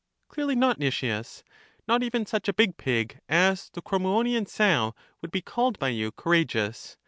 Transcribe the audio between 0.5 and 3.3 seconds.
not, Nicias; not even such a big pig